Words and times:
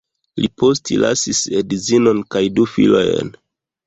Li 0.43 0.47
postlasis 0.61 1.41
edzinon 1.59 2.21
kaj 2.37 2.41
du 2.57 2.65
filojn. 2.73 3.31